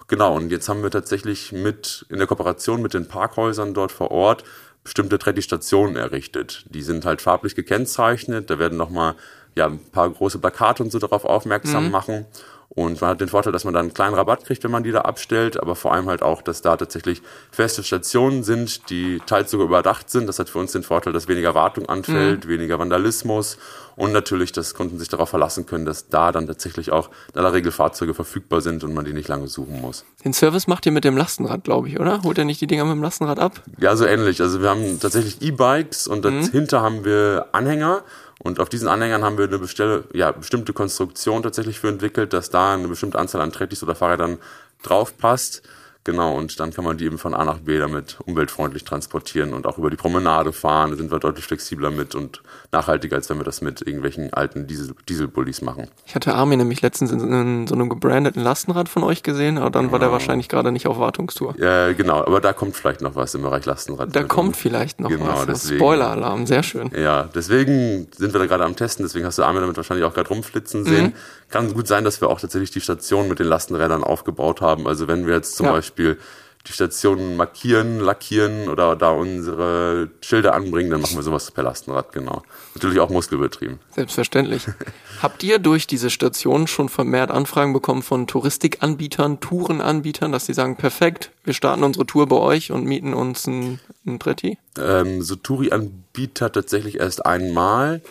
Genau, 0.10 0.36
und 0.36 0.50
jetzt 0.50 0.68
haben 0.68 0.82
wir 0.82 0.90
tatsächlich 0.90 1.52
mit 1.52 2.08
in 2.10 2.18
der 2.18 2.26
Kooperation 2.26 2.82
mit 2.82 2.96
den 2.96 3.08
Parkhäusern 3.08 3.76
dort 3.76 3.92
vor 3.92 4.10
Ort 4.10 4.44
bestimmte 4.89 5.19
Tretti-Stationen 5.19 5.96
errichtet. 5.96 6.65
Die 6.69 6.81
sind 6.81 7.05
halt 7.05 7.22
farblich 7.22 7.53
gekennzeichnet, 7.53 8.50
da 8.50 8.58
werden 8.58 8.75
nochmal 8.75 9.13
ja, 9.55 9.67
ein 9.67 9.79
paar 9.79 10.10
große 10.10 10.39
Plakate 10.39 10.81
und 10.81 10.91
so 10.91 10.98
darauf 10.98 11.25
aufmerksam 11.25 11.86
mhm. 11.86 11.91
machen. 11.91 12.25
Und 12.70 13.02
man 13.02 13.10
hat 13.10 13.22
den 13.22 13.30
Vorteil, 13.30 13.52
dass 13.52 13.66
man 13.66 13.74
dann 13.74 13.88
einen 13.88 13.94
kleinen 13.96 14.14
Rabatt 14.14 14.46
kriegt, 14.46 14.64
wenn 14.64 14.70
man 14.70 14.84
die 14.84 14.92
da 14.92 15.02
abstellt, 15.02 15.60
aber 15.60 15.76
vor 15.76 15.92
allem 15.92 16.08
halt 16.08 16.22
auch, 16.22 16.44
dass 16.44 16.62
da 16.62 16.78
tatsächlich 16.78 17.24
feste 17.52 17.84
Stationen 17.84 18.44
sind, 18.44 18.92
die 18.92 19.20
teils 19.26 19.50
sogar 19.50 19.66
überdacht 19.66 20.12
sind. 20.12 20.28
Das 20.28 20.38
hat 20.38 20.50
für 20.50 20.60
uns 20.60 20.72
den 20.72 20.84
Vorteil, 20.84 21.12
dass 21.12 21.28
weniger 21.28 21.56
Wartung 21.56 21.90
anfällt, 21.90 22.46
mhm. 22.46 22.50
weniger 22.50 22.78
Vandalismus 22.78 23.58
und 23.96 24.14
natürlich, 24.14 24.52
dass 24.52 24.76
Kunden 24.76 25.00
sich 25.00 25.10
darauf 25.10 25.30
verlassen 25.30 25.66
können, 25.66 25.86
dass 25.86 26.08
da 26.08 26.32
dann 26.32 26.48
tatsächlich 26.48 26.92
auch 26.92 27.10
in 27.34 27.40
aller 27.40 27.54
Regel 27.54 27.72
Fahrzeuge 27.72 28.14
verfügbar 28.14 28.62
sind 28.62 28.84
und 28.84 28.94
man 28.94 29.04
die 29.04 29.14
nicht 29.14 29.28
lange 29.28 29.48
suchen 29.48 29.82
muss. 29.82 30.06
Den 30.24 30.34
Service 30.34 30.68
macht 30.68 30.86
ihr 30.86 30.92
mit 30.92 31.04
dem 31.04 31.18
Lastenrad, 31.18 31.64
glaube 31.64 31.90
ich, 31.90 32.00
oder? 32.00 32.22
Holt 32.24 32.38
ihr 32.38 32.46
nicht 32.46 32.62
die 32.62 32.68
Dinger 32.68 32.86
mit 32.86 32.94
dem 32.94 33.04
Lastenrad 33.04 33.40
ab? 33.40 33.62
Ja, 33.78 33.96
so 33.96 34.06
ähnlich. 34.06 34.42
Also 34.42 34.62
wir 34.62 34.70
haben 34.70 35.00
tatsächlich 35.00 35.42
E-Bikes 35.42 36.08
und 36.08 36.24
mhm. 36.24 36.44
dahinter 36.46 36.82
haben 36.82 37.04
wir 37.04 37.48
Anhänger 37.52 38.04
und 38.41 38.60
auf 38.60 38.69
diesen 38.69 38.88
Anhängern 38.88 39.24
haben 39.24 39.38
wir 39.38 39.46
eine 39.46 39.60
bestelle, 39.60 40.05
ja, 40.13 40.31
bestimmte 40.31 40.72
Konstruktion 40.72 41.43
tatsächlich 41.43 41.79
für 41.79 41.89
entwickelt, 41.89 42.31
dass 42.31 42.50
da 42.50 42.74
eine 42.74 42.88
bestimmte 42.88 43.19
Anzahl 43.19 43.41
an 43.41 43.51
Trettis 43.51 43.84
oder 43.84 43.96
Fahrrädern 43.96 44.39
drauf 44.81 45.17
passt. 45.17 45.62
Genau, 46.06 46.34
und 46.36 46.60
dann 46.62 46.72
kann 46.72 46.86
man 46.86 46.98
die 46.98 47.06
eben 47.06 47.18
von 47.18 47.34
A 47.34 47.44
nach 47.44 47.60
B 47.60 47.77
damit 47.77 48.18
umweltfreundlich 48.25 48.86
transportieren 48.86 49.53
und 49.53 49.68
auch 49.68 49.77
über 49.77 49.89
die 49.89 49.98
Promenade 49.98 50.53
fahren. 50.53 50.91
Da 50.91 50.98
sind 50.98 51.12
wir 51.12 51.20
deutlich 51.20 51.46
flexibler 51.46 51.91
mit 51.91 52.15
und 52.15 52.41
nachhaltiger, 52.72 53.18
als 53.18 53.29
wenn 53.29 53.38
wir 53.38 53.44
das 53.44 53.62
mit 53.62 53.82
irgendwelchen 53.82 54.34
alten 54.34 54.65
Diesel 54.65 54.96
Dieselbullis 55.10 55.62
machen. 55.62 55.89
Ich 56.06 56.15
hatte 56.15 56.34
Armin 56.34 56.60
nämlich 56.60 56.82
letztens 56.82 57.12
in, 57.12 57.20
in, 57.20 57.68
so 57.68 57.75
einem 57.75 57.89
gebrandeten 57.89 58.41
Lastenrad 58.41 58.88
von 58.88 59.03
euch 59.03 59.24
gesehen, 59.24 59.58
aber 59.58 59.72
dann 59.72 59.88
ja. 59.88 59.91
war 59.91 60.00
der 60.00 60.12
wahrscheinlich 60.12 60.48
gerade 60.48 60.72
nicht 60.72 60.88
auf 60.88 61.00
Wartungstour. 61.00 61.56
Ja, 61.60 61.91
genau, 61.91 62.20
aber 62.25 62.39
da 62.39 62.53
kommt 62.53 62.77
vielleicht 62.77 63.01
noch 63.01 63.15
was 63.15 63.36
im 63.36 63.41
Bereich 63.41 63.65
Lastenrad. 63.65 64.15
Da 64.15 64.24
kommt 64.24 64.56
vielleicht 64.56 65.01
noch 65.01 65.10
genau, 65.10 65.44
was. 65.46 65.70
Spoiler-Alarm, 65.70 66.48
sehr 66.48 66.63
schön. 66.63 66.91
Ja, 66.96 67.24
deswegen 67.36 68.08
sind 68.15 68.34
wir 68.34 68.39
da 68.39 68.46
gerade 68.46 68.63
am 68.63 68.77
Testen, 68.77 69.03
deswegen 69.03 69.25
hast 69.25 69.38
du 69.38 69.44
Armin 69.44 69.62
damit 69.62 69.75
wahrscheinlich 69.75 70.06
auch 70.06 70.13
gerade 70.13 70.29
rumflitzen 70.29 70.86
sehen. 70.86 71.08
Mhm. 71.08 71.13
Kann 71.50 71.74
gut 71.74 71.88
sein, 71.88 72.03
dass 72.03 72.22
wir 72.22 72.29
auch 72.29 72.39
tatsächlich 72.39 72.72
die 72.72 72.82
Station 72.82 73.27
mit 73.27 73.39
den 73.39 73.48
Lastenrädern 73.48 74.03
aufgebaut 74.03 74.62
haben. 74.62 74.88
Also 74.88 75.08
wenn 75.08 75.25
wir 75.25 75.34
jetzt 75.34 75.56
zum 75.56 75.65
ja. 75.65 75.72
Beispiel 75.74 75.88
die 75.98 76.74
Stationen 76.74 77.38
markieren, 77.38 78.00
lackieren 78.00 78.67
oder 78.67 78.96
da 78.96 79.12
unsere 79.12 80.10
Schilder 80.22 80.53
anbringen, 80.53 80.91
dann 80.91 81.01
machen 81.01 81.15
wir 81.15 81.24
sowas 81.24 81.51
per 81.51 81.63
Lastenrad, 81.63 82.12
genau. 82.12 82.43
Natürlich 82.75 83.00
auch 83.00 83.10
muskelbetrieben. 83.10 83.79
Selbstverständlich. 83.96 84.67
Habt 85.22 85.43
ihr 85.43 85.60
durch 85.60 85.88
diese 85.88 86.10
Station 86.10 86.67
schon 86.67 86.89
vermehrt 86.89 87.31
Anfragen 87.31 87.74
bekommen 87.74 88.03
von 88.03 88.27
Touristikanbietern, 88.27 89.39
Tourenanbietern, 89.39 90.31
dass 90.31 90.46
sie 90.46 90.53
sagen, 90.53 90.75
perfekt, 90.75 91.31
wir 91.43 91.53
starten 91.53 91.84
unsere 91.84 92.05
Tour 92.05 92.27
bei 92.27 92.38
euch 92.38 92.72
und 92.72 92.86
mieten 92.86 93.13
uns 93.13 93.48
ein, 93.48 93.79
ein 94.05 94.19
Tretti? 94.19 94.58
Ähm, 94.77 95.22
so 95.22 95.36
Touri-Anbieter 95.36 96.51
tatsächlich 96.51 97.00
erst 97.00 97.25
einmal. 97.25 98.01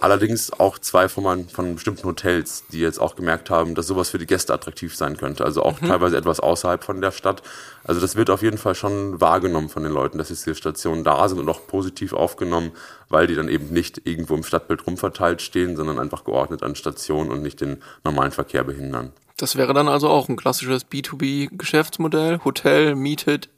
Allerdings 0.00 0.52
auch 0.52 0.78
zwei 0.78 1.08
von, 1.08 1.48
von 1.48 1.74
bestimmten 1.74 2.04
Hotels, 2.04 2.64
die 2.72 2.80
jetzt 2.80 2.98
auch 2.98 3.16
gemerkt 3.16 3.50
haben, 3.50 3.74
dass 3.74 3.86
sowas 3.86 4.08
für 4.08 4.18
die 4.18 4.26
Gäste 4.26 4.54
attraktiv 4.54 4.96
sein 4.96 5.16
könnte. 5.16 5.44
Also 5.44 5.62
auch 5.62 5.80
mhm. 5.80 5.88
teilweise 5.88 6.16
etwas 6.16 6.40
außerhalb 6.40 6.82
von 6.82 7.00
der 7.00 7.10
Stadt. 7.10 7.42
Also 7.84 8.00
das 8.00 8.16
wird 8.16 8.30
auf 8.30 8.42
jeden 8.42 8.56
Fall 8.56 8.74
schon 8.74 9.20
wahrgenommen 9.20 9.68
von 9.68 9.82
den 9.82 9.92
Leuten, 9.92 10.18
dass 10.18 10.28
diese 10.28 10.54
Stationen 10.54 11.04
da 11.04 11.28
sind 11.28 11.38
und 11.38 11.48
auch 11.48 11.66
positiv 11.66 12.14
aufgenommen, 12.14 12.72
weil 13.08 13.26
die 13.26 13.34
dann 13.34 13.48
eben 13.48 13.72
nicht 13.72 14.06
irgendwo 14.06 14.34
im 14.34 14.42
Stadtbild 14.42 14.86
rumverteilt 14.86 15.42
stehen, 15.42 15.76
sondern 15.76 15.98
einfach 15.98 16.24
geordnet 16.24 16.62
an 16.62 16.74
Stationen 16.74 17.30
und 17.30 17.42
nicht 17.42 17.60
den 17.60 17.82
normalen 18.02 18.32
Verkehr 18.32 18.64
behindern. 18.64 19.12
Das 19.36 19.56
wäre 19.56 19.74
dann 19.74 19.88
also 19.88 20.08
auch 20.08 20.28
ein 20.28 20.36
klassisches 20.36 20.86
B2B-Geschäftsmodell. 20.86 22.40
Hotel 22.44 22.94
mietet, 22.94 23.50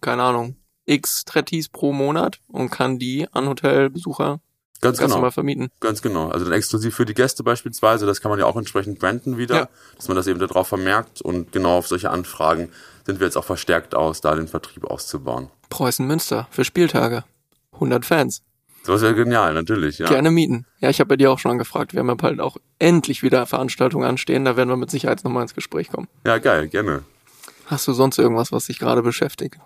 keine 0.00 0.22
Ahnung, 0.22 0.56
x 0.84 1.24
Trettis 1.24 1.68
pro 1.68 1.92
Monat 1.92 2.38
und 2.48 2.70
kann 2.70 2.98
die 2.98 3.28
an 3.32 3.48
Hotelbesucher 3.48 4.40
Ganz 4.80 4.98
Kannst 4.98 5.14
genau. 5.16 5.30
vermieten. 5.30 5.70
Ganz 5.80 6.02
genau. 6.02 6.28
Also 6.28 6.44
dann 6.44 6.54
exklusiv 6.54 6.94
für 6.94 7.04
die 7.04 7.14
Gäste 7.14 7.42
beispielsweise, 7.42 8.06
das 8.06 8.20
kann 8.20 8.30
man 8.30 8.38
ja 8.38 8.46
auch 8.46 8.56
entsprechend 8.56 9.00
branden 9.00 9.36
wieder, 9.36 9.54
ja. 9.54 9.68
dass 9.96 10.06
man 10.06 10.16
das 10.16 10.26
eben 10.28 10.38
darauf 10.38 10.68
vermerkt 10.68 11.20
und 11.20 11.50
genau 11.50 11.78
auf 11.78 11.88
solche 11.88 12.10
Anfragen 12.10 12.70
sind 13.04 13.18
wir 13.18 13.26
jetzt 13.26 13.36
auch 13.36 13.44
verstärkt 13.44 13.94
aus, 13.94 14.20
da 14.20 14.34
den 14.36 14.46
Vertrieb 14.46 14.84
auszubauen. 14.84 15.48
Preußen 15.68 16.06
Münster 16.06 16.46
für 16.50 16.64
Spieltage. 16.64 17.24
100 17.72 18.04
Fans. 18.04 18.42
Sowas 18.84 19.02
wäre 19.02 19.14
genial, 19.14 19.52
natürlich, 19.52 19.98
ja. 19.98 20.08
Gerne 20.08 20.30
mieten. 20.30 20.64
Ja, 20.78 20.88
ich 20.88 21.00
habe 21.00 21.08
bei 21.08 21.16
dir 21.16 21.30
auch 21.30 21.38
schon 21.38 21.50
angefragt. 21.50 21.92
Wir 21.92 22.00
haben 22.00 22.08
ja 22.08 22.14
bald 22.14 22.40
auch 22.40 22.56
endlich 22.78 23.22
wieder 23.22 23.44
Veranstaltungen 23.46 24.06
anstehen. 24.08 24.44
Da 24.44 24.56
werden 24.56 24.68
wir 24.68 24.76
mit 24.76 24.90
Sicherheit 24.90 25.24
nochmal 25.24 25.42
ins 25.42 25.54
Gespräch 25.54 25.90
kommen. 25.90 26.08
Ja, 26.24 26.38
geil, 26.38 26.68
gerne. 26.68 27.02
Hast 27.66 27.86
du 27.86 27.92
sonst 27.92 28.18
irgendwas, 28.18 28.50
was 28.50 28.66
dich 28.66 28.78
gerade 28.78 29.02
beschäftigt? 29.02 29.58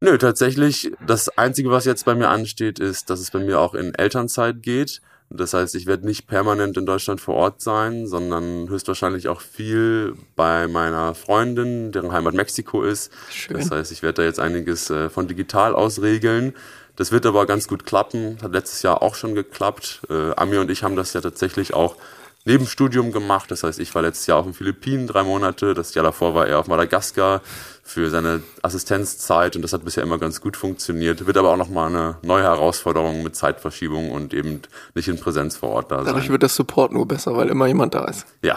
Nö, 0.00 0.16
tatsächlich, 0.16 0.92
das 1.06 1.28
Einzige, 1.36 1.70
was 1.70 1.84
jetzt 1.84 2.06
bei 2.06 2.14
mir 2.14 2.28
ansteht, 2.28 2.78
ist, 2.78 3.10
dass 3.10 3.20
es 3.20 3.30
bei 3.30 3.38
mir 3.38 3.60
auch 3.60 3.74
in 3.74 3.94
Elternzeit 3.94 4.62
geht. 4.62 5.02
Das 5.28 5.54
heißt, 5.54 5.74
ich 5.76 5.86
werde 5.86 6.06
nicht 6.06 6.26
permanent 6.26 6.76
in 6.76 6.86
Deutschland 6.86 7.20
vor 7.20 7.36
Ort 7.36 7.60
sein, 7.60 8.06
sondern 8.06 8.68
höchstwahrscheinlich 8.68 9.28
auch 9.28 9.40
viel 9.40 10.16
bei 10.34 10.66
meiner 10.66 11.14
Freundin, 11.14 11.92
deren 11.92 12.10
Heimat 12.12 12.34
Mexiko 12.34 12.82
ist. 12.82 13.12
Schön. 13.30 13.58
Das 13.58 13.70
heißt, 13.70 13.92
ich 13.92 14.02
werde 14.02 14.22
da 14.22 14.22
jetzt 14.24 14.40
einiges 14.40 14.90
äh, 14.90 15.08
von 15.08 15.28
digital 15.28 15.74
aus 15.74 16.00
regeln. 16.02 16.54
Das 16.96 17.12
wird 17.12 17.26
aber 17.26 17.46
ganz 17.46 17.68
gut 17.68 17.86
klappen. 17.86 18.38
Hat 18.42 18.52
letztes 18.52 18.82
Jahr 18.82 19.02
auch 19.02 19.14
schon 19.14 19.34
geklappt. 19.34 20.00
Äh, 20.10 20.32
Amir 20.34 20.62
und 20.62 20.70
ich 20.70 20.82
haben 20.82 20.96
das 20.96 21.12
ja 21.12 21.20
tatsächlich 21.20 21.74
auch 21.74 21.96
Nebenstudium 22.44 23.12
gemacht. 23.12 23.50
Das 23.50 23.62
heißt, 23.62 23.78
ich 23.80 23.94
war 23.94 24.02
letztes 24.02 24.26
Jahr 24.26 24.38
auf 24.38 24.46
den 24.46 24.54
Philippinen 24.54 25.06
drei 25.06 25.22
Monate. 25.22 25.74
Das 25.74 25.94
Jahr 25.94 26.04
davor 26.04 26.34
war 26.34 26.46
er 26.46 26.58
auf 26.58 26.68
Madagaskar 26.68 27.42
für 27.82 28.08
seine 28.08 28.42
Assistenzzeit 28.62 29.56
und 29.56 29.62
das 29.62 29.72
hat 29.72 29.84
bisher 29.84 30.02
immer 30.02 30.18
ganz 30.18 30.40
gut 30.40 30.56
funktioniert. 30.56 31.26
Wird 31.26 31.36
aber 31.36 31.52
auch 31.52 31.56
nochmal 31.56 31.88
eine 31.88 32.16
neue 32.22 32.44
Herausforderung 32.44 33.22
mit 33.22 33.36
Zeitverschiebung 33.36 34.10
und 34.10 34.32
eben 34.32 34.62
nicht 34.94 35.08
in 35.08 35.18
Präsenz 35.18 35.56
vor 35.56 35.70
Ort 35.70 35.90
da 35.90 35.96
sein. 35.98 36.06
Dadurch 36.06 36.30
wird 36.30 36.42
das 36.42 36.56
Support 36.56 36.92
nur 36.92 37.06
besser, 37.06 37.36
weil 37.36 37.48
immer 37.48 37.66
jemand 37.66 37.94
da 37.94 38.04
ist. 38.04 38.26
Ja. 38.42 38.56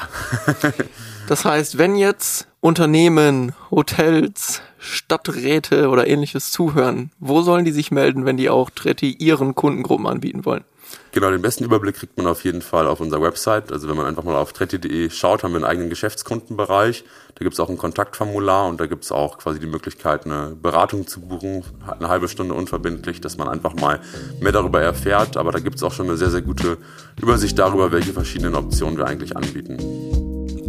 das 1.27 1.43
heißt, 1.43 1.77
wenn 1.77 1.95
jetzt 1.95 2.47
Unternehmen, 2.61 3.53
Hotels, 3.69 4.61
Stadträte 4.77 5.89
oder 5.89 6.07
ähnliches 6.07 6.51
zuhören, 6.51 7.11
wo 7.19 7.41
sollen 7.41 7.65
die 7.65 7.71
sich 7.71 7.91
melden, 7.91 8.25
wenn 8.25 8.37
die 8.37 8.49
auch 8.49 8.69
Tretti 8.69 9.11
ihren 9.11 9.55
Kundengruppen 9.55 10.07
anbieten 10.07 10.45
wollen? 10.45 10.63
Genau, 11.11 11.29
den 11.29 11.41
besten 11.41 11.63
Überblick 11.63 11.95
kriegt 11.95 12.17
man 12.17 12.25
auf 12.25 12.43
jeden 12.43 12.61
Fall 12.61 12.87
auf 12.87 12.99
unserer 12.99 13.21
Website. 13.21 13.71
Also 13.71 13.87
wenn 13.87 13.95
man 13.95 14.07
einfach 14.07 14.23
mal 14.23 14.35
auf 14.35 14.51
tretti.de 14.51 15.09
schaut, 15.11 15.43
haben 15.43 15.51
wir 15.51 15.57
einen 15.57 15.65
eigenen 15.65 15.89
Geschäftskundenbereich. 15.89 17.03
Da 17.35 17.43
gibt 17.43 17.53
es 17.53 17.59
auch 17.59 17.69
ein 17.69 17.77
Kontaktformular 17.77 18.67
und 18.67 18.79
da 18.79 18.87
gibt 18.87 19.03
es 19.03 19.11
auch 19.11 19.37
quasi 19.37 19.59
die 19.59 19.67
Möglichkeit, 19.67 20.25
eine 20.25 20.55
Beratung 20.59 21.07
zu 21.07 21.21
buchen, 21.21 21.63
eine 21.87 22.09
halbe 22.09 22.27
Stunde 22.27 22.55
unverbindlich, 22.55 23.21
dass 23.21 23.37
man 23.37 23.47
einfach 23.47 23.75
mal 23.75 23.99
mehr 24.39 24.51
darüber 24.51 24.81
erfährt. 24.81 25.37
Aber 25.37 25.51
da 25.51 25.59
gibt 25.59 25.75
es 25.75 25.83
auch 25.83 25.91
schon 25.91 26.07
eine 26.07 26.17
sehr, 26.17 26.31
sehr 26.31 26.41
gute 26.41 26.77
Übersicht 27.21 27.59
darüber, 27.59 27.91
welche 27.91 28.13
verschiedenen 28.13 28.55
Optionen 28.55 28.97
wir 28.97 29.05
eigentlich 29.05 29.37
anbieten. 29.37 29.77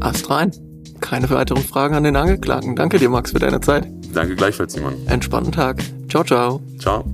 Ast 0.01 0.29
rein. 0.29 0.53
Keine 1.01 1.29
weiteren 1.31 1.63
Fragen 1.63 1.95
an 1.95 2.05
den 2.05 2.17
Angeklagten. 2.17 2.77
Danke 2.77 2.99
dir, 2.99 3.09
Max, 3.09 3.33
für 3.33 3.39
deine 3.39 3.61
Zeit. 3.61 3.87
Danke 4.13 4.37
gleichfalls, 4.37 4.75
Simon. 4.75 5.07
Entspannten 5.07 5.53
Tag. 5.53 5.83
Ciao, 6.09 6.25
ciao. 6.25 6.61
Ciao. 6.79 7.14